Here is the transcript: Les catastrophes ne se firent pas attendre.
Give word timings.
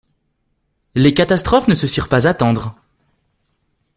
Les 0.95 1.13
catastrophes 1.13 1.67
ne 1.67 1.75
se 1.75 1.85
firent 1.85 2.09
pas 2.09 2.27
attendre. 2.27 2.75